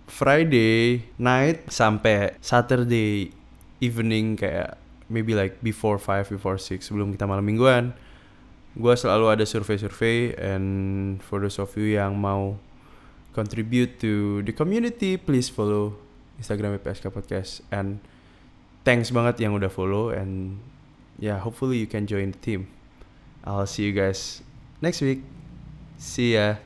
Friday 0.05 1.09
night 1.17 1.65
sampai 1.73 2.37
Saturday 2.45 3.33
evening 3.81 4.37
kayak 4.37 4.77
maybe 5.09 5.33
like 5.33 5.57
before 5.65 5.97
5 5.97 6.29
before 6.29 6.61
6 6.61 6.85
sebelum 6.85 7.17
kita 7.17 7.25
malam 7.25 7.45
mingguan 7.49 7.97
gua 8.77 8.97
selalu 8.97 9.41
ada 9.41 9.45
survei-survei. 9.49 10.37
And 10.37 11.21
for 11.25 11.41
those 11.41 11.57
of 11.57 11.73
you 11.77 11.97
yang 11.97 12.17
mau 12.21 12.61
contribute 13.33 13.97
to 14.05 14.45
the 14.45 14.53
community 14.53 15.17
please 15.17 15.49
follow 15.49 15.97
Instagram 16.37 16.77
PSK 16.81 17.09
Podcast. 17.09 17.65
And 17.73 18.05
thanks 18.85 19.09
banget 19.09 19.41
yang 19.41 19.57
udah 19.57 19.73
follow. 19.73 20.13
And 20.13 20.61
yeah 21.17 21.41
hopefully 21.41 21.81
you 21.81 21.89
can 21.89 22.05
join 22.05 22.37
the 22.37 22.41
team 22.41 22.69
I'll 23.45 23.67
see 23.67 23.85
you 23.85 23.93
guys 23.93 24.43
next 24.81 25.01
week. 25.01 25.23
See 25.99 26.35
ya 26.35 26.57